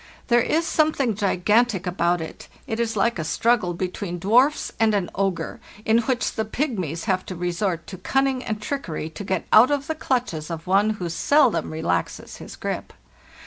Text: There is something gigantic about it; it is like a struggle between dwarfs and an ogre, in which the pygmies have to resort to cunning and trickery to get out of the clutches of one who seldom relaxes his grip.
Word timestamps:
There 0.29 0.41
is 0.41 0.65
something 0.65 1.13
gigantic 1.13 1.85
about 1.85 2.21
it; 2.21 2.47
it 2.65 2.79
is 2.79 2.97
like 2.97 3.19
a 3.19 3.23
struggle 3.23 3.75
between 3.75 4.17
dwarfs 4.17 4.71
and 4.79 4.95
an 4.95 5.11
ogre, 5.13 5.59
in 5.85 5.99
which 5.99 6.33
the 6.33 6.43
pygmies 6.43 7.03
have 7.03 7.23
to 7.27 7.35
resort 7.35 7.85
to 7.85 7.99
cunning 7.99 8.43
and 8.43 8.59
trickery 8.59 9.11
to 9.11 9.23
get 9.23 9.45
out 9.53 9.69
of 9.69 9.85
the 9.85 9.93
clutches 9.93 10.49
of 10.49 10.65
one 10.65 10.89
who 10.97 11.07
seldom 11.07 11.69
relaxes 11.71 12.37
his 12.37 12.55
grip. 12.55 12.93